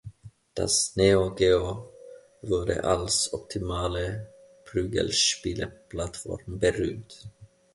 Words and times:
Das 0.55 0.95
Neo 0.95 1.31
Geo 1.35 1.93
wurde 2.41 2.83
als 2.85 3.31
optimale 3.33 4.33
Prügelspiele-Plattform 4.65 6.57
berühmt. 6.57 7.29